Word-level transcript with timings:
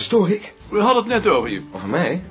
stoor 0.00 0.30
ik? 0.30 0.54
We 0.68 0.80
hadden 0.80 1.02
het 1.02 1.12
net 1.12 1.26
over 1.32 1.50
je. 1.50 1.62
Over 1.72 1.88
mij? 1.88 2.24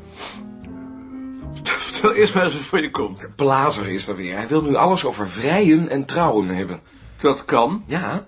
Vertel 1.63 2.13
eerst 2.13 2.33
maar 2.35 2.45
eens 2.45 2.53
wat 2.53 2.63
voor 2.63 2.81
je 2.81 2.91
komt. 2.91 3.27
Blazer 3.35 3.87
is 3.87 4.07
er 4.07 4.15
weer. 4.15 4.35
Hij 4.35 4.47
wil 4.47 4.61
nu 4.61 4.75
alles 4.75 5.05
over 5.05 5.29
vrijen 5.29 5.89
en 5.89 6.05
trouwen 6.05 6.47
hebben. 6.47 6.81
Dat 7.17 7.45
kan, 7.45 7.83
Ja, 7.87 8.27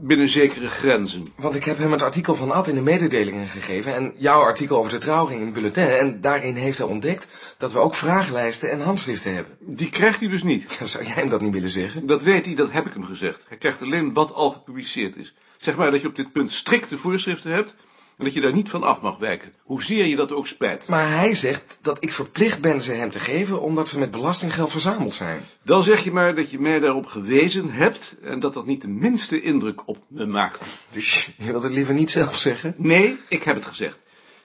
binnen 0.00 0.28
zekere 0.28 0.68
grenzen. 0.68 1.22
want 1.36 1.54
ik 1.54 1.64
heb 1.64 1.78
hem 1.78 1.92
het 1.92 2.02
artikel 2.02 2.34
van 2.34 2.50
Ad 2.50 2.66
in 2.68 2.74
de 2.74 2.80
mededelingen 2.80 3.46
gegeven... 3.46 3.94
en 3.94 4.14
jouw 4.16 4.40
artikel 4.40 4.78
over 4.78 4.90
de 4.90 4.98
trouwring 4.98 5.40
in 5.40 5.46
het 5.46 5.54
bulletin... 5.54 5.88
en 5.88 6.20
daarin 6.20 6.56
heeft 6.56 6.78
hij 6.78 6.86
ontdekt 6.86 7.28
dat 7.58 7.72
we 7.72 7.78
ook 7.78 7.94
vragenlijsten 7.94 8.70
en 8.70 8.80
handschriften 8.80 9.34
hebben. 9.34 9.56
Die 9.60 9.90
krijgt 9.90 10.20
hij 10.20 10.28
dus 10.28 10.42
niet. 10.42 10.78
Zou 10.84 11.04
jij 11.04 11.12
hem 11.12 11.28
dat 11.28 11.40
niet 11.40 11.52
willen 11.52 11.70
zeggen? 11.70 12.06
Dat 12.06 12.22
weet 12.22 12.44
hij, 12.46 12.54
dat 12.54 12.72
heb 12.72 12.86
ik 12.86 12.92
hem 12.92 13.04
gezegd. 13.04 13.44
Hij 13.48 13.56
krijgt 13.56 13.82
alleen 13.82 14.12
wat 14.12 14.32
al 14.32 14.50
gepubliceerd 14.50 15.16
is. 15.16 15.34
Zeg 15.56 15.76
maar 15.76 15.90
dat 15.90 16.00
je 16.00 16.08
op 16.08 16.16
dit 16.16 16.32
punt 16.32 16.52
strikte 16.52 16.98
voorschriften 16.98 17.50
hebt... 17.50 17.74
en 18.18 18.24
dat 18.24 18.32
je 18.32 18.40
daar 18.40 18.52
niet 18.52 18.70
van 18.70 18.82
af 18.82 19.00
mag 19.00 19.18
wijken. 19.18 19.52
Hoezeer 19.62 20.06
je 20.06 20.16
dat 20.16 20.32
ook 20.32 20.46
spijt. 20.46 20.88
Maar 20.88 21.08
hij 21.08 21.34
zegt 21.34 21.78
dat 21.82 22.02
ik 22.02 22.12
verplicht 22.12 22.60
ben 22.60 22.80
ze 22.80 22.92
hem 22.92 23.10
te 23.10 23.20
geven... 23.20 23.60
omdat 23.60 23.88
ze 23.88 23.98
met 23.98 24.10
belastinggeld 24.10 24.70
verzameld 24.70 25.14
zijn. 25.14 25.40
Dan 25.62 25.82
zeg 25.82 26.04
je 26.04 26.12
maar 26.12 26.34
dat 26.34 26.50
je 26.50 26.60
mij 26.60 26.78
daarop 26.78 27.06
gewezen 27.06 27.70
hebt... 27.70 28.16
en 28.22 28.40
dat 28.40 28.54
dat 28.54 28.66
niet 28.66 28.80
de 28.80 28.88
minste 28.88 29.42
indruk 29.42 29.88
op 29.88 30.04
me 30.08 30.26
maakt. 30.26 30.62
Dus 30.90 31.30
je 31.36 31.44
wilt 31.44 31.62
het 31.62 31.72
liever 31.72 31.94
niet 31.94 32.10
zelf 32.10 32.36
zeggen? 32.36 32.74
Nee, 32.76 33.18
ik 33.28 33.42
heb 33.42 33.54
het 33.54 33.66
gezegd. 33.66 33.96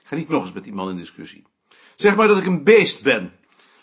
Ik 0.02 0.08
ga 0.10 0.16
niet 0.16 0.28
nog 0.28 0.42
eens 0.42 0.52
met 0.52 0.64
die 0.64 0.74
man 0.74 0.90
in 0.90 0.96
discussie. 0.96 1.42
Zeg 1.96 2.16
maar 2.16 2.28
dat 2.28 2.38
ik 2.38 2.46
een 2.46 2.64
beest 2.64 3.02
ben. 3.02 3.32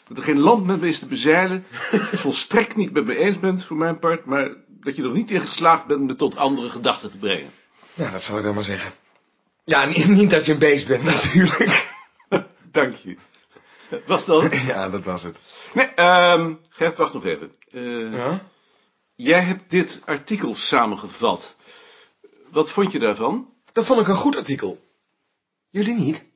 Dat 0.07 0.17
er 0.17 0.23
geen 0.23 0.39
land 0.39 0.65
met 0.65 0.81
me 0.81 0.87
is 0.87 0.99
te 0.99 1.07
bezeilen. 1.07 1.65
Het 1.91 2.19
volstrekt 2.19 2.75
niet 2.75 2.93
met 2.93 3.05
me 3.05 3.17
eens 3.17 3.39
bent, 3.39 3.65
voor 3.65 3.77
mijn 3.77 3.99
part. 3.99 4.25
Maar 4.25 4.55
dat 4.67 4.95
je 4.95 5.03
er 5.03 5.11
niet 5.11 5.31
in 5.31 5.41
geslaagd 5.41 5.85
bent 5.85 6.01
me 6.01 6.15
tot 6.15 6.35
andere 6.35 6.69
gedachten 6.69 7.11
te 7.11 7.17
brengen. 7.17 7.49
Ja, 7.93 8.11
dat 8.11 8.21
zal 8.21 8.37
ik 8.37 8.43
dan 8.43 8.53
maar 8.53 8.63
zeggen. 8.63 8.91
Ja, 9.63 9.85
niet, 9.95 10.07
niet 10.07 10.29
dat 10.29 10.45
je 10.45 10.51
een 10.51 10.59
beest 10.59 10.87
bent, 10.87 11.03
natuurlijk. 11.13 11.93
Dank 12.71 12.93
je. 12.95 13.17
Was 14.05 14.25
dat? 14.25 14.55
Ja, 14.55 14.89
dat 14.89 15.05
was 15.05 15.23
het. 15.23 15.39
Nee, 15.73 15.85
ehm 15.85 16.53
Gert, 16.69 16.97
wacht 16.97 17.13
nog 17.13 17.25
even. 17.25 17.51
Eh, 17.71 18.13
Ja? 18.13 18.49
Jij 19.15 19.41
hebt 19.41 19.69
dit 19.69 20.01
artikel 20.05 20.55
samengevat. 20.55 21.55
Wat 22.51 22.71
vond 22.71 22.91
je 22.91 22.99
daarvan? 22.99 23.53
Dat 23.73 23.85
vond 23.85 24.01
ik 24.01 24.07
een 24.07 24.15
goed 24.15 24.35
artikel. 24.35 24.89
Jullie 25.69 25.93
niet? 25.95 26.29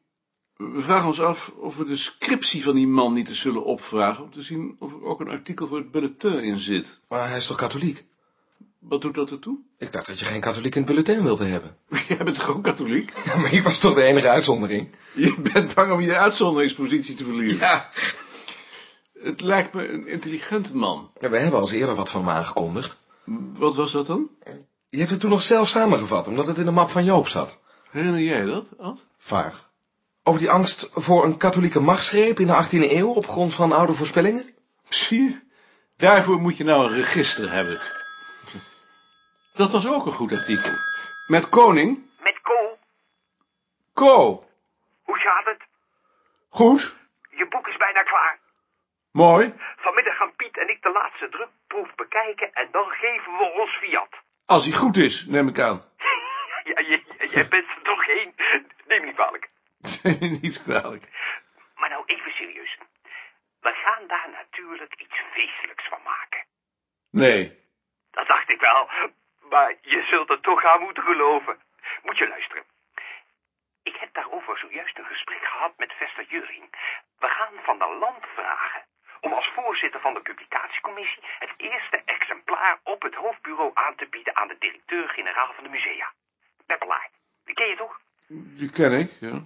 We 0.55 0.81
vragen 0.81 1.07
ons 1.07 1.21
af 1.21 1.51
of 1.57 1.77
we 1.77 1.85
de 1.85 1.95
scriptie 1.97 2.63
van 2.63 2.75
die 2.75 2.87
man 2.87 3.13
niet 3.13 3.27
eens 3.27 3.39
zullen 3.39 3.63
opvragen... 3.65 4.23
om 4.23 4.31
te 4.31 4.41
zien 4.41 4.75
of 4.79 4.91
er 4.91 5.03
ook 5.03 5.19
een 5.19 5.29
artikel 5.29 5.67
voor 5.67 5.77
het 5.77 5.91
bulletin 5.91 6.39
in 6.43 6.59
zit. 6.59 6.99
Maar 7.07 7.27
hij 7.27 7.37
is 7.37 7.47
toch 7.47 7.57
katholiek? 7.57 8.05
Wat 8.87 9.01
doet 9.01 9.13
dat 9.13 9.31
ertoe? 9.31 9.57
Ik 9.77 9.91
dacht 9.91 10.05
dat 10.05 10.19
je 10.19 10.25
geen 10.25 10.41
katholiek 10.41 10.75
in 10.75 10.81
het 10.81 10.89
bulletin 10.89 11.23
wilde 11.23 11.45
hebben. 11.45 11.77
Jij 12.07 12.17
bent 12.17 12.35
toch 12.35 12.49
ook 12.49 12.63
katholiek? 12.63 13.13
Ja, 13.25 13.37
maar 13.37 13.53
ik 13.53 13.63
was 13.63 13.79
toch 13.79 13.93
de 13.93 14.01
enige 14.01 14.29
uitzondering? 14.29 14.95
Je 15.13 15.35
bent 15.53 15.73
bang 15.73 15.91
om 15.91 16.01
je 16.01 16.17
uitzonderingspositie 16.17 17.15
te 17.15 17.23
verliezen. 17.23 17.59
Ja. 17.59 17.89
Het 19.19 19.41
lijkt 19.41 19.73
me 19.73 19.87
een 19.87 20.07
intelligente 20.07 20.75
man. 20.75 21.11
ja. 21.19 21.29
We 21.29 21.37
hebben 21.37 21.59
al 21.59 21.71
eerder 21.71 21.95
wat 21.95 22.09
van 22.09 22.21
hem 22.21 22.29
aangekondigd. 22.29 22.99
Wat 23.57 23.75
was 23.75 23.91
dat 23.91 24.07
dan? 24.07 24.29
Je 24.89 24.97
hebt 24.97 25.09
het 25.09 25.19
toen 25.19 25.29
nog 25.29 25.41
zelf 25.41 25.67
samengevat, 25.67 26.27
omdat 26.27 26.47
het 26.47 26.57
in 26.57 26.65
de 26.65 26.71
map 26.71 26.89
van 26.89 27.03
Joop 27.03 27.27
zat. 27.27 27.57
Herinner 27.91 28.21
jij 28.21 28.45
dat, 28.45 28.67
Ad? 28.77 29.05
Vaag. 29.17 29.69
Over 30.23 30.39
die 30.39 30.49
angst 30.49 30.89
voor 30.93 31.25
een 31.25 31.37
katholieke 31.37 31.79
machtsgreep 31.79 32.39
in 32.39 32.47
de 32.47 32.63
18e 32.65 32.91
eeuw 32.91 33.09
op 33.09 33.27
grond 33.27 33.53
van 33.53 33.71
oude 33.71 33.93
voorspellingen? 33.93 34.45
Zie 34.89 35.21
je? 35.21 35.39
Daarvoor 35.97 36.39
moet 36.41 36.57
je 36.57 36.63
nou 36.63 36.85
een 36.85 36.95
register 36.95 37.51
hebben. 37.51 37.79
Dat 39.55 39.71
was 39.71 39.87
ook 39.87 40.05
een 40.05 40.11
goed 40.11 40.31
artikel. 40.31 40.71
Met 41.27 41.49
koning? 41.49 42.09
Met 42.19 42.41
Ko, 42.41 42.77
Ko. 43.93 44.45
hoe 45.03 45.17
gaat 45.17 45.45
het? 45.45 45.61
Goed. 46.49 46.95
Je 47.29 47.47
boek 47.47 47.67
is 47.67 47.77
bijna 47.77 48.03
klaar. 48.03 48.39
Mooi. 49.11 49.53
Vanmiddag 49.77 50.17
gaan 50.17 50.35
Piet 50.35 50.57
en 50.57 50.69
ik 50.69 50.81
de 50.81 50.91
laatste 50.91 51.29
drukproef 51.29 51.95
bekijken 51.95 52.53
en 52.53 52.67
dan 52.71 52.89
geven 52.89 53.31
we 53.31 53.51
ons 53.61 53.71
fiat. 53.77 54.13
Als 54.45 54.63
hij 54.65 54.73
goed 54.73 54.97
is, 54.97 55.25
neem 55.25 55.47
ik 55.47 55.59
aan. 55.59 55.83
Ja, 56.63 56.79
je, 56.79 57.27
jij 57.31 57.47
bent 57.47 57.67
er 57.67 57.81
toch 57.83 58.03
geen. 58.03 58.35
Neem 58.87 59.05
niet 59.05 59.15
kwalijk. 59.15 59.49
Niet 60.41 60.63
kwalijk. 60.63 61.09
Maar 61.75 61.89
nou 61.89 62.03
even 62.05 62.31
serieus. 62.31 62.77
We 63.59 63.71
gaan 63.83 64.07
daar 64.07 64.29
natuurlijk 64.31 64.93
iets 65.01 65.15
feestelijks 65.33 65.87
van 65.87 65.99
maken. 66.03 66.45
Nee. 67.11 67.59
Dat 68.11 68.27
dacht 68.27 68.49
ik 68.49 68.59
wel. 68.59 68.89
Maar 69.55 69.73
je 69.81 70.01
zult 70.03 70.29
er 70.29 70.41
toch 70.41 70.65
aan 70.65 70.81
moeten 70.81 71.03
geloven. 71.03 71.57
Moet 72.03 72.17
je 72.17 72.27
luisteren. 72.27 72.63
Ik 73.83 73.95
heb 73.95 74.13
daarover 74.13 74.57
zojuist 74.57 74.97
een 74.97 75.05
gesprek 75.05 75.43
gehad 75.43 75.73
met 75.77 75.93
Vester 75.93 76.25
Juring. 76.29 76.65
We 77.19 77.27
gaan 77.27 77.53
van 77.63 77.77
de 77.79 77.97
land 77.99 78.23
vragen 78.35 78.81
om 79.21 79.31
als 79.33 79.47
voorzitter 79.47 79.99
van 80.01 80.13
de 80.13 80.19
publicatiecommissie 80.19 81.23
het 81.39 81.53
eerste 81.57 82.01
exemplaar 82.05 82.79
op 82.83 83.01
het 83.01 83.15
hoofdbureau 83.15 83.71
aan 83.73 83.95
te 83.95 84.07
bieden 84.09 84.35
aan 84.35 84.47
de 84.47 84.55
directeur-generaal 84.59 85.53
van 85.53 85.63
de 85.63 85.69
musea. 85.69 86.13
Peppelaar. 86.65 87.09
Die 87.45 87.55
ken 87.55 87.67
je 87.67 87.75
toch? 87.75 87.99
Die 88.27 88.71
ken 88.71 88.91
ik, 88.91 89.11
ja. 89.19 89.39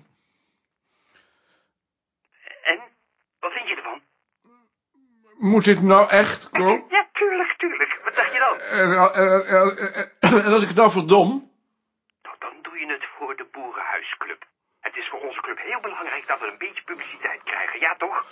En? 2.63 2.79
Wat 3.39 3.51
vind 3.51 3.67
je 3.67 3.75
ervan? 3.75 4.01
Moet 5.37 5.65
dit 5.65 5.81
nou 5.81 6.09
echt, 6.09 6.49
Ko? 6.49 6.85
Ja, 6.89 7.08
tuurlijk, 7.19 7.53
tuurlijk. 7.57 7.99
Wat 8.03 8.15
dacht 8.15 8.33
je 8.33 8.39
dan? 8.39 8.55
En, 8.79 8.89
en, 9.13 9.47
en- 10.19 10.43
en 10.45 10.51
als 10.53 10.61
ik 10.61 10.67
het 10.67 10.77
nou 10.77 10.91
verdom? 10.91 11.29
Nou, 12.23 12.35
dan 12.39 12.53
doe 12.61 12.79
je 12.79 12.87
het 12.91 13.05
voor 13.17 13.35
de 13.35 13.45
Boerenhuisclub. 13.51 14.45
Het 14.79 14.95
is 14.97 15.07
voor 15.09 15.19
onze 15.19 15.41
club 15.41 15.57
heel 15.61 15.79
belangrijk 15.79 16.27
dat 16.27 16.39
we 16.39 16.47
een 16.51 16.57
beetje 16.57 16.83
publiciteit 16.83 17.41
krijgen, 17.43 17.79
ja 17.79 17.95
toch? 17.97 18.25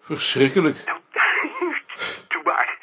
Verschrikkelijk. 0.00 0.84
Nou, 0.86 0.98
doe 2.32 2.42
maar. 2.44 2.78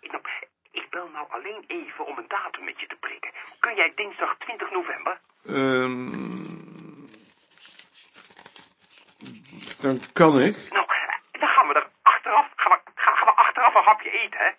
Ik, 0.00 0.10
nou, 0.12 0.22
ik 0.70 0.86
bel 0.90 1.08
nou 1.12 1.26
alleen 1.30 1.64
even 1.66 2.06
om 2.06 2.18
een 2.18 2.28
datum 2.28 2.64
met 2.64 2.80
je 2.80 2.86
te 2.86 2.96
prikken. 3.00 3.30
Kun 3.60 3.74
jij 3.74 3.92
dinsdag 3.94 4.36
20 4.38 4.70
november? 4.70 5.20
Ehm, 5.46 6.10
dan 9.80 10.00
kan 10.12 10.40
ik. 10.40 10.56
Nou, 10.70 10.86
dan 11.32 11.48
gaan 11.48 11.68
we 11.68 11.74
er 11.74 11.86
achteraf, 12.02 12.46
gaan 12.56 12.72
we, 12.72 12.90
gaan, 12.94 13.16
gaan 13.16 13.26
we 13.26 13.32
achteraf 13.34 13.74
een 13.74 13.82
hapje 13.84 14.10
eten, 14.10 14.38
hè? 14.38 14.50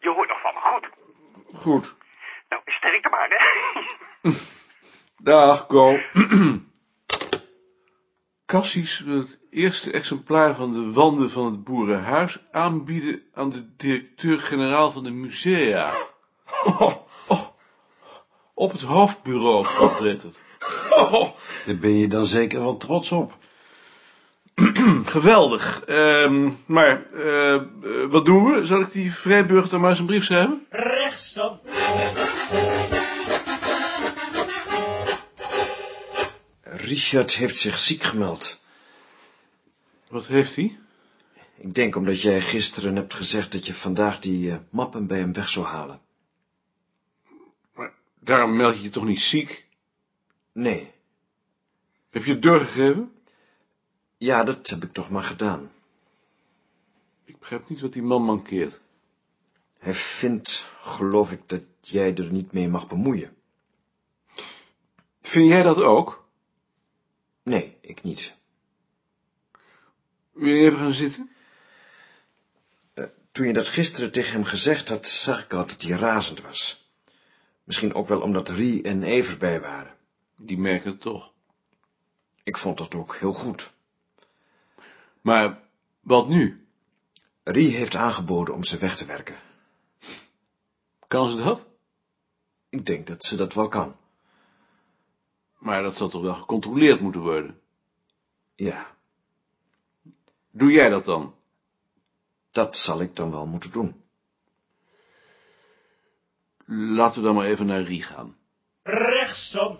Je 0.00 0.08
hoort 0.10 0.28
nog 0.28 0.40
van 0.40 0.54
me, 0.54 0.60
goed? 0.60 0.88
Goed. 1.68 1.94
Nou, 2.48 2.62
sterkte 2.64 3.08
maar, 3.08 3.28
hè? 3.28 4.30
Dag, 5.30 5.66
Ko. 5.66 5.98
Cassis 8.46 8.98
wil 8.98 9.18
het 9.18 9.38
eerste 9.50 9.92
exemplaar 9.92 10.54
van 10.54 10.72
de 10.72 10.92
wanden 10.92 11.30
van 11.30 11.44
het 11.44 11.64
boerenhuis 11.64 12.38
aanbieden 12.52 13.22
aan 13.34 13.50
de 13.50 13.76
directeur-generaal 13.76 14.90
van 14.90 15.04
de 15.04 15.10
musea. 15.10 15.90
Oh, 16.64 16.94
op 18.54 18.72
het 18.72 18.82
hoofdbureau 18.82 19.66
opletten. 19.80 20.34
Daar 21.66 21.76
ben 21.80 21.96
je 21.96 22.08
dan 22.08 22.26
zeker 22.26 22.60
wel 22.60 22.76
trots 22.76 23.12
op. 23.12 23.38
Geweldig. 25.16 25.84
Ehm, 25.84 26.50
maar, 26.66 27.06
eh, 27.06 27.54
eh, 27.54 27.62
wat 28.08 28.24
doen 28.24 28.44
we? 28.44 28.66
Zal 28.66 28.80
ik 28.80 28.92
die 28.92 29.14
vrijburger 29.14 29.70
dan 29.70 29.80
maar 29.80 29.90
eens 29.90 29.98
een 29.98 30.06
brief 30.06 30.24
schrijven? 30.24 30.66
Richard 36.88 37.34
heeft 37.34 37.56
zich 37.56 37.78
ziek 37.78 38.02
gemeld. 38.02 38.60
Wat 40.08 40.26
heeft 40.26 40.56
hij? 40.56 40.78
Ik 41.56 41.74
denk 41.74 41.96
omdat 41.96 42.22
jij 42.22 42.40
gisteren 42.40 42.96
hebt 42.96 43.14
gezegd 43.14 43.52
dat 43.52 43.66
je 43.66 43.74
vandaag 43.74 44.18
die 44.18 44.50
eh, 44.50 44.58
mappen 44.70 45.06
bij 45.06 45.18
hem 45.18 45.32
weg 45.32 45.48
zou 45.48 45.66
halen. 45.66 46.00
Maar 47.74 47.92
daarom 48.18 48.56
meld 48.56 48.76
je 48.76 48.82
je 48.82 48.88
toch 48.88 49.04
niet 49.04 49.20
ziek? 49.20 49.66
Nee. 50.52 50.90
Heb 52.10 52.24
je 52.24 52.32
het 52.32 52.42
doorgegeven? 52.42 53.12
Ja, 54.16 54.44
dat 54.44 54.68
heb 54.68 54.84
ik 54.84 54.92
toch 54.92 55.10
maar 55.10 55.22
gedaan. 55.22 55.70
Ik 57.24 57.38
begrijp 57.38 57.68
niet 57.68 57.80
wat 57.80 57.92
die 57.92 58.02
man 58.02 58.22
mankeert. 58.22 58.80
Hij 59.78 59.94
vindt, 59.94 60.70
geloof 60.80 61.32
ik, 61.32 61.40
dat 61.46 61.62
jij 61.80 62.14
er 62.14 62.32
niet 62.32 62.52
mee 62.52 62.68
mag 62.68 62.88
bemoeien. 62.88 63.36
Vind 65.20 65.48
jij 65.48 65.62
dat 65.62 65.82
ook? 65.82 66.27
Nee, 67.48 67.76
ik 67.80 68.02
niet. 68.02 68.34
Wil 70.32 70.54
je 70.54 70.64
even 70.64 70.78
gaan 70.78 70.92
zitten? 70.92 71.30
Toen 73.32 73.46
je 73.46 73.52
dat 73.52 73.68
gisteren 73.68 74.12
tegen 74.12 74.32
hem 74.32 74.44
gezegd 74.44 74.88
had, 74.88 75.06
zag 75.06 75.44
ik 75.44 75.52
al 75.52 75.66
dat 75.66 75.82
hij 75.82 75.96
razend 75.96 76.40
was. 76.40 76.90
Misschien 77.64 77.94
ook 77.94 78.08
wel 78.08 78.20
omdat 78.20 78.48
Rie 78.48 78.82
en 78.82 79.02
Ever 79.02 79.38
bij 79.38 79.60
waren. 79.60 79.96
Die 80.36 80.58
merken 80.58 80.90
het 80.90 81.00
toch. 81.00 81.32
Ik 82.42 82.56
vond 82.56 82.78
dat 82.78 82.94
ook 82.94 83.16
heel 83.16 83.32
goed. 83.32 83.72
Maar 85.20 85.60
wat 86.00 86.28
nu? 86.28 86.66
Rie 87.42 87.76
heeft 87.76 87.96
aangeboden 87.96 88.54
om 88.54 88.64
ze 88.64 88.78
weg 88.78 88.96
te 88.96 89.04
werken. 89.04 89.36
Kan 91.06 91.28
ze 91.28 91.36
dat? 91.36 91.66
Ik 92.68 92.86
denk 92.86 93.06
dat 93.06 93.24
ze 93.24 93.36
dat 93.36 93.54
wel 93.54 93.68
kan. 93.68 93.96
Maar 95.58 95.82
dat 95.82 95.96
zal 95.96 96.08
toch 96.08 96.22
wel 96.22 96.34
gecontroleerd 96.34 97.00
moeten 97.00 97.20
worden? 97.20 97.60
Ja, 98.54 98.96
Doe 100.50 100.70
jij 100.70 100.88
dat 100.88 101.04
dan? 101.04 101.34
dat 102.50 102.76
zal 102.76 103.00
ik 103.00 103.16
dan 103.16 103.30
wel 103.30 103.46
moeten 103.46 103.70
doen. 103.70 104.02
Laten 106.66 107.20
we 107.20 107.26
dan 107.26 107.34
maar 107.36 107.46
even 107.46 107.66
naar 107.66 107.82
Rie 107.82 108.02
gaan. 108.02 108.36
Rechtsom. 108.82 109.78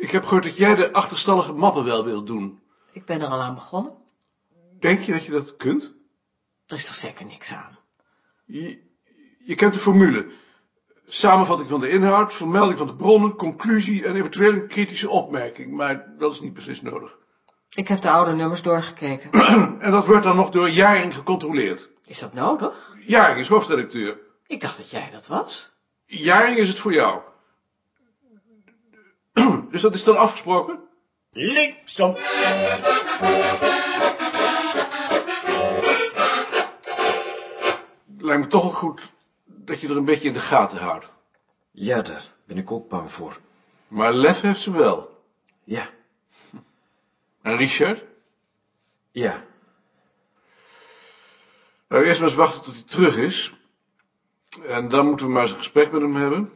Ik 0.00 0.10
heb 0.10 0.24
gehoord 0.24 0.42
dat 0.42 0.56
jij 0.56 0.74
de 0.74 0.92
achterstallige 0.92 1.52
mappen 1.52 1.84
wel 1.84 2.04
wilt 2.04 2.26
doen. 2.26 2.60
Ik 2.92 3.04
ben 3.04 3.20
er 3.20 3.28
al 3.28 3.40
aan 3.42 3.54
begonnen. 3.54 3.92
Denk 4.78 5.00
je 5.00 5.12
dat 5.12 5.24
je 5.24 5.32
dat 5.32 5.56
kunt? 5.56 5.92
Er 6.66 6.76
is 6.76 6.86
toch 6.86 6.94
zeker 6.94 7.26
niks 7.26 7.52
aan. 7.52 7.78
Je, 8.44 8.82
je 9.44 9.54
kent 9.54 9.72
de 9.72 9.78
formule. 9.78 10.26
Samenvatting 11.06 11.68
van 11.68 11.80
de 11.80 11.88
inhoud, 11.88 12.34
vermelding 12.34 12.78
van 12.78 12.86
de 12.86 12.94
bronnen, 12.94 13.36
conclusie 13.36 14.04
en 14.04 14.16
eventueel 14.16 14.52
een 14.52 14.68
kritische 14.68 15.08
opmerking. 15.08 15.72
Maar 15.72 16.06
dat 16.18 16.32
is 16.32 16.40
niet 16.40 16.52
precies 16.52 16.82
nodig. 16.82 17.18
Ik 17.70 17.88
heb 17.88 18.00
de 18.00 18.10
oude 18.10 18.32
nummers 18.32 18.62
doorgekeken. 18.62 19.30
En 19.80 19.90
dat 19.90 20.06
wordt 20.06 20.22
dan 20.24 20.36
nog 20.36 20.50
door 20.50 20.70
Jaring 20.70 21.14
gecontroleerd. 21.14 21.90
Is 22.06 22.18
dat 22.18 22.34
nodig? 22.34 22.96
Jaring 23.06 23.38
is 23.38 23.48
hoofdredacteur. 23.48 24.18
Ik 24.46 24.60
dacht 24.60 24.76
dat 24.76 24.90
jij 24.90 25.08
dat 25.10 25.26
was. 25.26 25.72
Jaring 26.06 26.58
is 26.58 26.68
het 26.68 26.78
voor 26.78 26.92
jou. 26.92 27.20
Dus 29.70 29.82
dat 29.82 29.94
is 29.94 30.04
dan 30.04 30.16
afgesproken? 30.16 30.78
Linksom. 31.30 32.16
Lijkt 38.18 38.42
me 38.42 38.46
toch 38.46 38.62
wel 38.62 38.70
goed 38.70 39.13
dat 39.64 39.80
je 39.80 39.88
er 39.88 39.96
een 39.96 40.04
beetje 40.04 40.28
in 40.28 40.34
de 40.34 40.40
gaten 40.40 40.78
houdt. 40.78 41.10
Ja, 41.70 42.02
daar 42.02 42.32
ben 42.44 42.58
ik 42.58 42.70
ook 42.70 42.88
bang 42.88 43.12
voor. 43.12 43.40
Maar 43.88 44.12
lef 44.12 44.40
heeft 44.40 44.60
ze 44.60 44.70
wel. 44.70 45.22
Ja, 45.64 45.90
En 47.42 47.56
Richard? 47.56 48.04
ja, 49.10 49.44
Nou, 51.88 52.04
eerst 52.04 52.20
maar 52.20 52.28
eens 52.28 52.38
wachten 52.38 52.62
tot 52.62 52.74
hij 52.74 52.82
terug 52.82 53.16
is. 53.16 53.54
En 54.66 54.88
dan 54.88 55.06
moeten 55.06 55.26
we 55.26 55.32
maar 55.32 55.42
eens 55.42 55.50
een 55.50 55.56
gesprek 55.56 55.92
met 55.92 56.00
hem 56.00 56.14
hebben. 56.14 56.52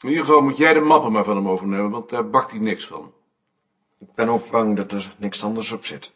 In 0.00 0.08
ieder 0.08 0.24
geval 0.24 0.40
moet 0.42 0.56
jij 0.56 0.72
de 0.72 0.80
mappen 0.80 1.12
maar 1.12 1.24
van 1.24 1.36
hem 1.36 1.48
overnemen, 1.48 1.90
want 1.90 2.08
daar 2.10 2.30
bakt 2.30 2.50
hij 2.50 2.60
niks 2.60 2.86
van. 2.86 3.12
ik 3.98 4.14
ben 4.14 4.28
ook 4.28 4.50
bang 4.50 4.76
dat 4.76 4.92
er 4.92 5.14
niks 5.18 5.44
anders 5.44 5.72
op 5.72 5.84
zit. 5.84 6.12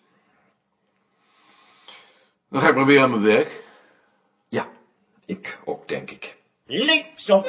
Dan 2.49 2.61
ga 2.61 2.69
ik 2.69 2.75
maar 2.75 2.87
weer 2.87 3.03
aan 3.03 3.11
mijn 3.11 3.23
werk. 3.23 3.65
Ik 5.29 5.59
ook, 5.65 5.89
denk 5.89 6.11
ik. 6.11 6.37
Linksom. 6.67 7.43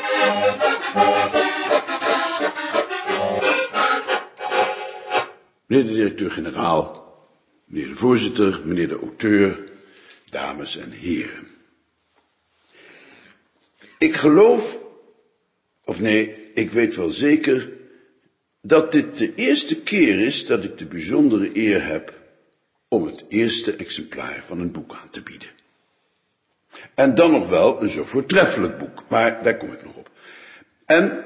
Meneer 5.65 5.85
de 5.85 5.93
directeur-generaal, 5.93 7.13
meneer 7.65 7.87
de 7.87 7.95
voorzitter, 7.95 8.61
meneer 8.65 8.87
de 8.87 8.99
auteur, 8.99 9.71
dames 10.29 10.77
en 10.77 10.91
heren. 10.91 11.47
Ik 13.97 14.15
geloof, 14.15 14.83
of 15.85 16.01
nee, 16.01 16.43
ik 16.53 16.71
weet 16.71 16.95
wel 16.95 17.09
zeker, 17.09 17.69
dat 18.61 18.91
dit 18.91 19.17
de 19.17 19.35
eerste 19.35 19.81
keer 19.81 20.19
is 20.19 20.45
dat 20.45 20.63
ik 20.63 20.77
de 20.77 20.85
bijzondere 20.85 21.57
eer 21.57 21.85
heb 21.85 22.13
om 22.87 23.05
het 23.05 23.25
eerste 23.29 23.75
exemplaar 23.75 24.43
van 24.43 24.59
een 24.59 24.71
boek 24.71 24.93
aan 24.93 25.09
te 25.09 25.21
bieden. 25.21 25.58
En 26.93 27.15
dan 27.15 27.31
nog 27.31 27.49
wel 27.49 27.81
een 27.81 27.89
zo 27.89 28.03
voortreffelijk 28.03 28.77
boek, 28.77 29.03
maar 29.07 29.43
daar 29.43 29.57
kom 29.57 29.71
ik 29.71 29.83
nog 29.83 29.95
op. 29.95 30.09
En 30.85 31.25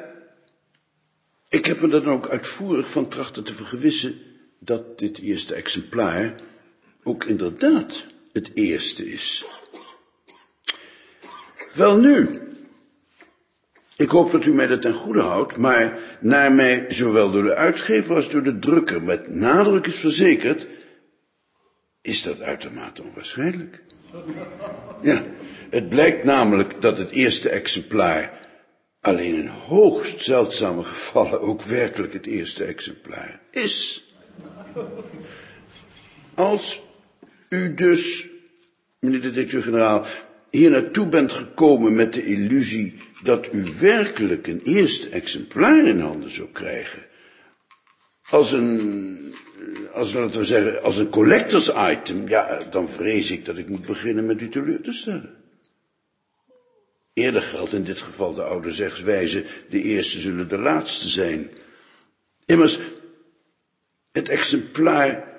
ik 1.49 1.65
heb 1.65 1.81
me 1.81 1.87
dan 1.87 2.09
ook 2.09 2.29
uitvoerig 2.29 2.89
van 2.89 3.07
trachten 3.07 3.43
te 3.43 3.53
vergewissen 3.53 4.21
dat 4.59 4.99
dit 4.99 5.19
eerste 5.19 5.55
exemplaar 5.55 6.35
ook 7.03 7.23
inderdaad 7.23 8.05
het 8.31 8.51
eerste 8.53 9.11
is. 9.11 9.45
Wel 11.73 11.97
nu, 11.97 12.41
ik 13.95 14.09
hoop 14.09 14.31
dat 14.31 14.45
u 14.45 14.53
mij 14.53 14.67
dat 14.67 14.81
ten 14.81 14.93
goede 14.93 15.21
houdt, 15.21 15.57
maar 15.57 15.99
naar 16.19 16.51
mij 16.51 16.85
zowel 16.87 17.31
door 17.31 17.43
de 17.43 17.55
uitgever 17.55 18.15
als 18.15 18.29
door 18.29 18.43
de 18.43 18.59
drukker 18.59 19.03
met 19.03 19.27
nadruk 19.27 19.87
is 19.87 19.99
verzekerd, 19.99 20.67
is 22.01 22.23
dat 22.23 22.41
uitermate 22.41 23.03
onwaarschijnlijk. 23.03 23.81
Ja, 25.01 25.23
het 25.73 25.89
blijkt 25.89 26.23
namelijk 26.23 26.81
dat 26.81 26.97
het 26.97 27.11
eerste 27.11 27.49
exemplaar 27.49 28.47
alleen 29.01 29.35
in 29.35 29.47
hoogst 29.47 30.21
zeldzame 30.21 30.83
gevallen 30.83 31.41
ook 31.41 31.63
werkelijk 31.63 32.13
het 32.13 32.25
eerste 32.25 32.63
exemplaar 32.63 33.41
is. 33.51 34.05
Als 36.33 36.81
u 37.49 37.73
dus, 37.73 38.29
meneer 38.99 39.21
de 39.21 39.31
directeur-generaal, 39.31 40.05
hier 40.49 40.69
naartoe 40.69 41.07
bent 41.07 41.31
gekomen 41.31 41.95
met 41.95 42.13
de 42.13 42.25
illusie 42.25 42.95
dat 43.23 43.53
u 43.53 43.63
werkelijk 43.79 44.47
een 44.47 44.61
eerste 44.63 45.09
exemplaar 45.09 45.87
in 45.87 45.99
handen 45.99 46.31
zou 46.31 46.47
krijgen, 46.51 47.03
als 48.29 48.51
een, 48.51 49.33
als, 49.93 50.13
laten 50.13 50.39
we 50.39 50.45
zeggen, 50.45 50.83
als 50.83 50.97
een 50.97 51.09
collectors 51.09 51.71
item, 51.75 52.27
ja, 52.27 52.59
dan 52.71 52.89
vrees 52.89 53.31
ik 53.31 53.45
dat 53.45 53.57
ik 53.57 53.69
moet 53.69 53.85
beginnen 53.85 54.25
met 54.25 54.41
u 54.41 54.49
teleur 54.49 54.81
te 54.81 54.93
stellen. 54.93 55.42
Eerder 57.13 57.41
geldt 57.41 57.73
in 57.73 57.83
dit 57.83 58.01
geval 58.01 58.33
de 58.33 58.43
oude 58.43 58.71
zegswijze, 58.71 59.45
de 59.69 59.81
eerste 59.81 60.19
zullen 60.19 60.47
de 60.47 60.57
laatste 60.57 61.07
zijn. 61.07 61.51
Immers, 62.45 62.79
het 64.11 64.29
exemplaar 64.29 65.31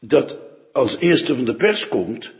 dat 0.00 0.38
als 0.72 0.98
eerste 0.98 1.34
van 1.34 1.44
de 1.44 1.54
pers 1.54 1.88
komt, 1.88 2.32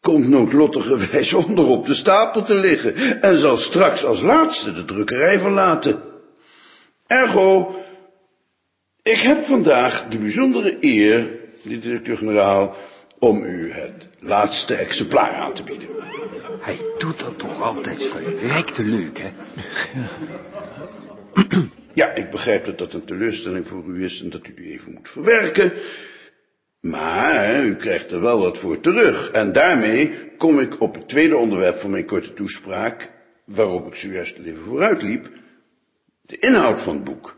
komt 0.00 0.28
noodlottigerwijs 0.28 1.32
onder 1.46 1.66
op 1.66 1.86
de 1.86 1.94
stapel 1.94 2.42
te 2.42 2.54
liggen 2.54 3.22
en 3.22 3.38
zal 3.38 3.56
straks 3.56 4.04
als 4.04 4.20
laatste 4.20 4.72
de 4.72 4.84
drukkerij 4.84 5.38
verlaten. 5.38 6.02
Ergo, 7.06 7.74
ik 9.02 9.18
heb 9.18 9.44
vandaag 9.44 10.08
de 10.08 10.18
bijzondere 10.18 10.76
eer, 10.80 11.26
meneer 11.62 11.80
directeur-generaal, 11.80 12.76
om 13.18 13.44
u 13.44 13.72
het 13.72 14.08
laatste 14.18 14.74
exemplaar 14.74 15.34
aan 15.34 15.52
te 15.52 15.62
bieden. 15.62 15.88
Hij 16.60 16.80
doet 16.98 17.18
dat 17.18 17.38
toch 17.38 17.62
altijd 17.62 18.04
verrekte 18.04 18.84
leuk, 18.84 19.18
hè? 19.18 19.30
Ja, 21.94 22.14
ik 22.14 22.30
begrijp 22.30 22.64
dat 22.64 22.78
dat 22.78 22.92
een 22.92 23.04
teleurstelling 23.04 23.66
voor 23.66 23.84
u 23.86 24.04
is 24.04 24.22
en 24.22 24.30
dat 24.30 24.46
u 24.46 24.54
die 24.54 24.72
even 24.72 24.92
moet 24.92 25.08
verwerken. 25.08 25.72
Maar 26.80 27.64
u 27.64 27.76
krijgt 27.76 28.10
er 28.10 28.20
wel 28.20 28.40
wat 28.40 28.58
voor 28.58 28.80
terug. 28.80 29.30
En 29.30 29.52
daarmee 29.52 30.32
kom 30.36 30.60
ik 30.60 30.80
op 30.80 30.94
het 30.94 31.08
tweede 31.08 31.36
onderwerp 31.36 31.76
van 31.76 31.90
mijn 31.90 32.06
korte 32.06 32.32
toespraak, 32.32 33.10
waarop 33.44 33.86
ik 33.86 33.94
zojuist 33.94 34.38
even 34.38 34.62
vooruit 34.62 35.02
liep. 35.02 35.30
De 36.22 36.38
inhoud 36.38 36.80
van 36.80 36.94
het 36.94 37.04
boek. 37.04 37.34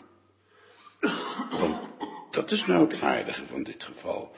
Want 1.50 1.88
dat 2.30 2.50
is 2.50 2.66
nou 2.66 2.88
het 2.88 3.02
aardige 3.02 3.46
van 3.46 3.62
dit 3.62 3.82
geval. 3.82 4.36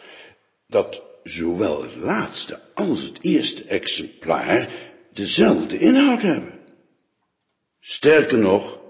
Dat 0.66 1.02
zowel 1.22 1.82
het 1.82 1.96
laatste 1.96 2.60
als 2.74 3.02
het 3.02 3.18
eerste 3.20 3.64
exemplaar 3.64 4.68
dezelfde 5.12 5.78
inhoud 5.78 6.22
hebben. 6.22 6.60
Sterker 7.80 8.38
nog, 8.38 8.80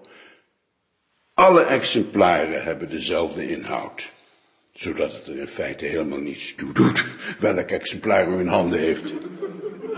alle 1.34 1.62
exemplaren 1.62 2.62
hebben 2.62 2.90
dezelfde 2.90 3.48
inhoud. 3.48 4.12
Zodat 4.72 5.12
het 5.12 5.26
er 5.26 5.36
in 5.36 5.48
feite 5.48 5.84
helemaal 5.84 6.18
niets 6.18 6.54
toe 6.54 6.72
doet 6.72 7.04
welk 7.38 7.70
exemplaar 7.70 8.28
u 8.28 8.38
in 8.38 8.46
handen 8.46 8.78
heeft. 8.78 9.12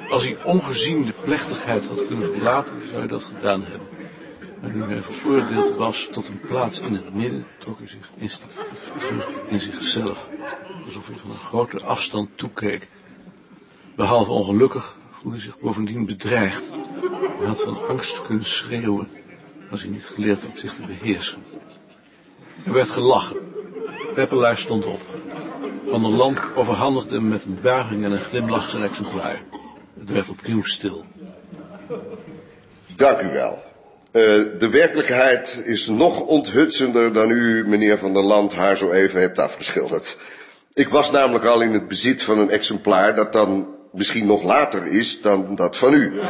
Als 0.08 0.24
hij 0.24 0.42
ongezien 0.44 1.04
de 1.04 1.14
plechtigheid 1.24 1.84
had 1.84 2.06
kunnen 2.06 2.34
verlaten, 2.34 2.74
zou 2.86 2.98
hij 2.98 3.06
dat 3.06 3.22
gedaan 3.22 3.64
hebben. 3.64 3.95
Maar 4.60 4.70
nu 4.70 4.82
hij 4.82 5.02
veroordeeld 5.02 5.76
was 5.76 6.08
tot 6.12 6.28
een 6.28 6.40
plaats 6.40 6.80
in 6.80 6.94
het 6.94 7.14
midden, 7.14 7.46
trok 7.58 7.78
hij 7.78 7.88
zich 7.88 8.10
instinctief 8.16 8.92
terug 8.98 9.28
in 9.48 9.60
zichzelf. 9.60 10.28
Alsof 10.84 11.06
hij 11.06 11.16
van 11.16 11.30
een 11.30 11.36
grote 11.36 11.82
afstand 11.84 12.28
toekeek. 12.34 12.88
Behalve 13.96 14.30
ongelukkig 14.30 14.98
voelde 15.10 15.36
hij 15.36 15.46
zich 15.46 15.58
bovendien 15.58 16.06
bedreigd. 16.06 16.70
Hij 17.38 17.46
had 17.46 17.62
van 17.62 17.88
angst 17.88 18.22
kunnen 18.22 18.44
schreeuwen, 18.44 19.08
als 19.70 19.82
hij 19.82 19.90
niet 19.90 20.04
geleerd 20.04 20.42
had 20.42 20.58
zich 20.58 20.74
te 20.74 20.82
beheersen. 20.82 21.42
Er 22.64 22.72
werd 22.72 22.90
gelachen. 22.90 23.36
Peppelaar 24.14 24.58
stond 24.58 24.86
op. 24.86 25.00
Van 25.86 26.02
der 26.02 26.10
Land 26.10 26.40
overhandigde 26.54 27.14
hem 27.14 27.28
met 27.28 27.44
een 27.44 27.58
buiging 27.62 28.04
en 28.04 28.12
een 28.12 28.18
glimlach 28.18 28.68
zijn 28.68 28.82
exemplaar. 28.82 29.42
Het 29.98 30.10
werd 30.10 30.28
opnieuw 30.28 30.62
stil. 30.62 31.04
Dank 32.96 33.20
u 33.20 33.30
wel. 33.30 33.65
Eh, 34.16 34.22
de 34.58 34.70
werkelijkheid 34.70 35.62
is 35.64 35.86
nog 35.86 36.20
onthutsender 36.20 37.12
dan 37.12 37.30
u, 37.30 37.68
meneer 37.68 37.98
Van 37.98 38.12
der 38.12 38.22
Land, 38.22 38.54
haar 38.54 38.76
zo 38.76 38.90
even 38.90 39.20
hebt 39.20 39.38
afgeschilderd. 39.38 40.18
Ik 40.72 40.88
was 40.88 41.10
namelijk 41.10 41.44
al 41.44 41.60
in 41.60 41.72
het 41.72 41.88
bezit 41.88 42.22
van 42.22 42.38
een 42.38 42.50
exemplaar 42.50 43.14
dat 43.14 43.32
dan 43.32 43.74
misschien 43.92 44.26
nog 44.26 44.42
later 44.42 44.86
is 44.86 45.20
dan 45.20 45.54
dat 45.54 45.76
van 45.76 45.92
u. 45.92 46.20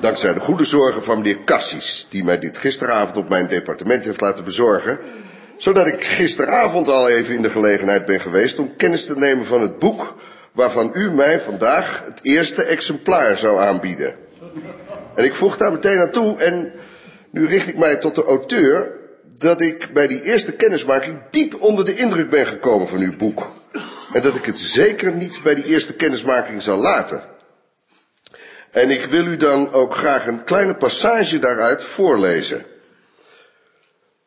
Dankzij 0.00 0.34
de 0.34 0.40
goede 0.40 0.64
zorgen 0.64 1.04
van 1.04 1.16
meneer 1.16 1.44
Cassis, 1.44 2.06
die 2.10 2.24
mij 2.24 2.38
dit 2.38 2.58
gisteravond 2.58 3.16
op 3.16 3.28
mijn 3.28 3.48
departement 3.48 4.04
heeft 4.04 4.20
laten 4.20 4.44
bezorgen, 4.44 4.98
zodat 5.56 5.86
ik 5.86 6.04
gisteravond 6.04 6.88
al 6.88 7.08
even 7.08 7.34
in 7.34 7.42
de 7.42 7.50
gelegenheid 7.50 8.06
ben 8.06 8.20
geweest 8.20 8.58
om 8.58 8.76
kennis 8.76 9.06
te 9.06 9.16
nemen 9.16 9.46
van 9.46 9.60
het 9.60 9.78
boek 9.78 10.16
waarvan 10.52 10.90
u 10.94 11.10
mij 11.10 11.40
vandaag 11.40 12.04
het 12.04 12.20
eerste 12.22 12.62
exemplaar 12.62 13.36
zou 13.36 13.60
aanbieden. 13.60 14.14
En 15.14 15.24
ik 15.24 15.34
voeg 15.34 15.56
daar 15.56 15.72
meteen 15.72 15.98
aan 15.98 16.10
toe, 16.10 16.38
en 16.38 16.72
nu 17.30 17.46
richt 17.46 17.68
ik 17.68 17.78
mij 17.78 17.96
tot 17.96 18.14
de 18.14 18.24
auteur, 18.24 18.92
dat 19.36 19.60
ik 19.60 19.92
bij 19.92 20.06
die 20.06 20.22
eerste 20.22 20.52
kennismaking 20.52 21.22
diep 21.30 21.62
onder 21.62 21.84
de 21.84 21.96
indruk 21.96 22.30
ben 22.30 22.46
gekomen 22.46 22.88
van 22.88 22.98
uw 22.98 23.16
boek. 23.16 23.52
En 24.12 24.22
dat 24.22 24.34
ik 24.34 24.44
het 24.44 24.58
zeker 24.58 25.12
niet 25.12 25.40
bij 25.42 25.54
die 25.54 25.64
eerste 25.64 25.94
kennismaking 25.94 26.62
zal 26.62 26.78
laten. 26.78 27.22
En 28.70 28.90
ik 28.90 29.04
wil 29.04 29.26
u 29.26 29.36
dan 29.36 29.72
ook 29.72 29.94
graag 29.94 30.26
een 30.26 30.44
kleine 30.44 30.74
passage 30.74 31.38
daaruit 31.38 31.84
voorlezen. 31.84 32.66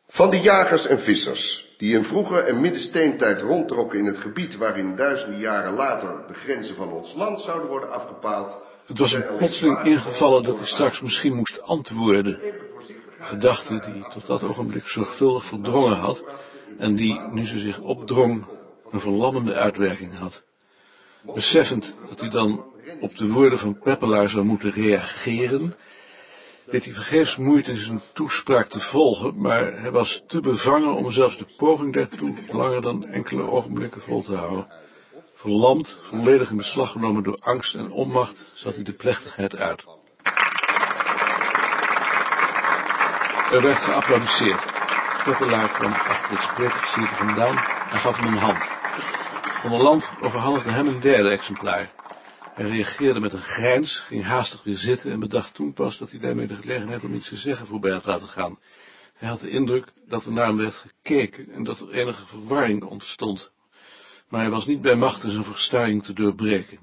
Van 0.07 0.29
de 0.29 0.39
jagers 0.39 0.87
en 0.87 0.99
vissers, 0.99 1.75
die 1.77 1.95
in 1.95 2.03
vroege 2.03 2.41
en 2.41 2.61
middensteentijd 2.61 3.41
rondtrokken 3.41 3.99
in 3.99 4.05
het 4.05 4.17
gebied 4.17 4.57
waarin 4.57 4.95
duizenden 4.95 5.39
jaren 5.39 5.73
later 5.73 6.09
de 6.27 6.33
grenzen 6.33 6.75
van 6.75 6.91
ons 6.91 7.13
land 7.13 7.41
zouden 7.41 7.69
worden 7.69 7.91
afgepaald. 7.91 8.61
Het 8.87 8.97
was 8.97 9.11
hem 9.11 9.37
plotseling 9.37 9.83
ingevallen 9.83 10.43
dat 10.43 10.57
hij 10.57 10.65
straks 10.65 11.01
misschien 11.01 11.35
moest 11.35 11.61
antwoorden. 11.61 12.39
Gedachte 13.19 13.81
die 13.91 14.03
tot 14.13 14.25
dat 14.25 14.43
ogenblik 14.43 14.87
zorgvuldig 14.87 15.43
verdrongen 15.43 15.97
had 15.97 16.23
en 16.77 16.95
die, 16.95 17.19
nu 17.31 17.45
ze 17.45 17.59
zich 17.59 17.79
opdrong, 17.79 18.45
een 18.91 18.99
verlammende 18.99 19.53
uitwerking 19.53 20.17
had. 20.17 20.43
Beseffend 21.21 21.93
dat 22.09 22.19
hij 22.19 22.29
dan 22.29 22.65
op 22.99 23.17
de 23.17 23.27
woorden 23.27 23.59
van 23.59 23.79
Peppelaar 23.79 24.29
zou 24.29 24.45
moeten 24.45 24.71
reageren, 24.71 25.75
deed 26.71 26.85
hij 26.85 26.93
vergeefs 26.93 27.37
moeite 27.37 27.77
zijn 27.77 28.01
toespraak 28.13 28.69
te 28.69 28.79
volgen, 28.79 29.41
maar 29.41 29.81
hij 29.81 29.91
was 29.91 30.23
te 30.27 30.39
bevangen 30.39 30.95
om 30.95 31.11
zelfs 31.11 31.37
de 31.37 31.45
poging 31.57 31.93
daartoe 31.93 32.35
langer 32.51 32.81
dan 32.81 33.07
enkele 33.07 33.51
ogenblikken 33.51 34.01
vol 34.01 34.21
te 34.21 34.35
houden. 34.35 34.67
Verlamd, 35.37 35.99
volledig 36.01 36.49
in 36.49 36.57
beslag 36.57 36.91
genomen 36.91 37.23
door 37.23 37.37
angst 37.39 37.75
en 37.75 37.91
onmacht, 37.91 38.43
zat 38.53 38.75
hij 38.75 38.83
de 38.83 38.93
plechtigheid 38.93 39.55
uit. 39.55 39.83
Er 43.51 43.61
werd 43.61 43.77
geapplaudisseerd. 43.77 44.65
Peppelaar 45.23 45.69
kwam 45.69 45.91
achter 45.91 46.29
het 46.29 46.41
sprekerszier 46.41 47.07
vandaan 47.07 47.57
en 47.91 47.97
gaf 47.97 48.17
hem 48.17 48.33
een 48.33 48.39
hand. 48.39 48.57
Van 49.61 49.69
der 49.69 49.81
Land 49.81 50.11
overhandigde 50.21 50.71
hem 50.71 50.87
een 50.87 50.99
derde 50.99 51.29
exemplaar. 51.29 51.91
Hij 52.53 52.67
reageerde 52.69 53.19
met 53.19 53.33
een 53.33 53.41
grijns, 53.41 53.99
ging 53.99 54.23
haastig 54.23 54.63
weer 54.63 54.77
zitten 54.77 55.11
en 55.11 55.19
bedacht 55.19 55.53
toen 55.53 55.73
pas 55.73 55.97
dat 55.97 56.11
hij 56.11 56.19
daarmee 56.19 56.47
de 56.47 56.55
gelegenheid 56.55 57.03
om 57.03 57.13
iets 57.13 57.29
te 57.29 57.37
zeggen 57.37 57.67
voorbij 57.67 57.91
had 57.91 58.05
laten 58.05 58.27
gaan. 58.27 58.59
Hij 59.13 59.29
had 59.29 59.39
de 59.39 59.49
indruk 59.49 59.93
dat 60.07 60.25
er 60.25 60.31
naar 60.31 60.47
hem 60.47 60.57
werd 60.57 60.75
gekeken 60.75 61.51
en 61.51 61.63
dat 61.63 61.79
er 61.79 61.93
enige 61.93 62.25
verwarring 62.25 62.83
ontstond. 62.83 63.51
Maar 64.27 64.41
hij 64.41 64.49
was 64.49 64.65
niet 64.65 64.81
bij 64.81 64.95
machten 64.95 65.31
zijn 65.31 65.43
verstaring 65.43 66.03
te 66.03 66.13
doorbreken. 66.13 66.79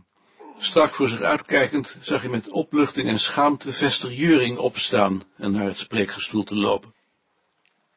Strak 0.59 0.95
voor 0.95 1.09
zich 1.09 1.21
uitkijkend 1.21 1.97
zag 2.01 2.21
hij 2.21 2.31
met 2.31 2.49
opluchting 2.49 3.09
en 3.09 3.19
schaamte 3.19 3.73
Vester 3.73 4.13
Juring 4.13 4.59
opstaan 4.59 5.23
en 5.37 5.53
naar 5.53 5.67
het 5.67 5.79
spreekgestoel 5.79 6.45
te 6.45 6.55
lopen. 6.55 6.95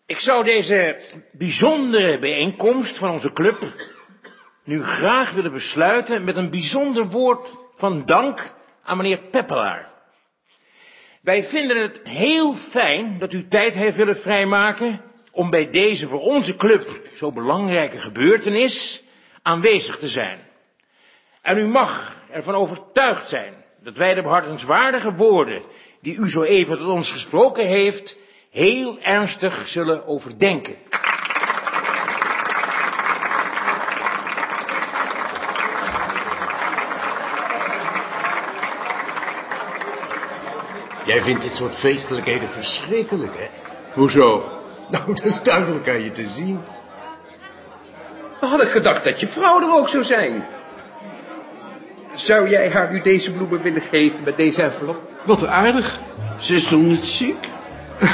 Ik 0.06 0.20
zou 0.20 0.44
deze 0.44 1.02
bijzondere 1.32 2.20
bijeenkomst 2.20 2.98
van 2.98 3.10
onze 3.10 3.34
club 3.34 3.74
nu 4.64 4.84
graag 4.84 5.32
willen 5.32 5.52
besluiten 5.52 6.24
met 6.24 6.36
een 6.36 6.50
bijzonder 6.50 7.08
woord 7.08 7.50
van 7.74 8.06
dank 8.06 8.54
aan 8.84 8.98
meneer 8.98 9.20
Peppelaar. 9.20 9.92
Wij 11.22 11.44
vinden 11.44 11.82
het 11.82 12.02
heel 12.04 12.54
fijn 12.54 13.20
dat 13.20 13.34
u 13.34 13.48
tijd 13.48 13.74
heeft 13.74 13.96
willen 13.98 14.18
vrijmaken 14.18 15.02
om 15.32 15.50
bij 15.50 15.70
deze 15.70 16.08
voor 16.08 16.22
onze 16.22 16.56
club 16.56 17.02
zo 17.16 17.32
belangrijke 17.32 17.98
gebeurtenis 17.98 19.04
aanwezig 19.48 19.98
te 19.98 20.08
zijn. 20.08 20.40
En 21.42 21.58
u 21.58 21.66
mag 21.66 22.16
ervan 22.32 22.56
overtuigd 22.56 23.30
zijn 23.30 23.54
dat 23.84 23.98
wij 23.98 24.14
de 24.14 24.22
behartenswaardige 24.22 25.14
woorden 25.14 25.62
die 26.02 26.16
u 26.16 26.30
zo 26.30 26.44
even 26.44 26.78
tot 26.78 26.88
ons 26.88 27.12
gesproken 27.12 27.66
heeft, 27.68 28.18
heel 28.50 29.00
ernstig 29.00 29.68
zullen 29.68 30.08
overdenken. 30.08 30.76
Jij 41.06 41.22
vindt 41.22 41.42
dit 41.42 41.56
soort 41.56 41.76
feestelijkheden 41.76 42.50
verschrikkelijk, 42.50 43.38
hè? 43.38 43.48
Hoezo? 43.94 44.44
Nou, 44.90 45.06
dat 45.06 45.26
is 45.26 45.42
duidelijk 45.42 45.90
aan 45.90 46.04
je 46.04 46.12
te 46.12 46.28
zien. 46.28 46.64
We 48.40 48.46
hadden 48.46 48.68
gedacht 48.68 49.04
dat 49.04 49.20
je 49.20 49.28
vrouw 49.28 49.62
er 49.62 49.78
ook 49.78 49.90
zou 49.90 50.04
zijn. 50.04 50.46
Zou 52.14 52.50
jij 52.50 52.70
haar 52.70 52.92
nu 52.92 53.02
deze 53.02 53.32
bloemen 53.32 53.62
willen 53.62 53.82
geven 53.82 54.24
met 54.24 54.38
deze 54.38 54.62
envelop? 54.62 55.02
Wat 55.24 55.48
aardig. 55.48 56.00
Ze 56.40 56.54
is 56.54 56.64
toch 56.64 56.82
niet 56.82 57.06
ziek? 57.06 57.48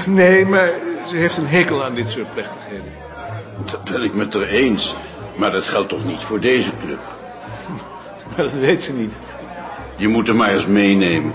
Nee, 0.07 0.45
maar 0.45 0.71
ze 1.07 1.15
heeft 1.15 1.37
een 1.37 1.47
hekel 1.47 1.83
aan 1.83 1.95
dit 1.95 2.07
soort 2.07 2.33
plechtigheden. 2.33 2.91
Dat 3.65 3.83
ben 3.83 4.03
ik 4.03 4.13
met 4.13 4.33
haar 4.33 4.43
eens. 4.43 4.95
Maar 5.37 5.51
dat 5.51 5.67
geldt 5.67 5.89
toch 5.89 6.05
niet 6.05 6.21
voor 6.21 6.39
deze 6.39 6.71
club? 6.85 6.99
Maar 8.35 8.45
dat 8.45 8.53
weet 8.53 8.83
ze 8.83 8.93
niet. 8.93 9.19
Je 9.97 10.07
moet 10.07 10.27
hem 10.27 10.35
maar 10.35 10.53
eens 10.53 10.65
meenemen. 10.65 11.33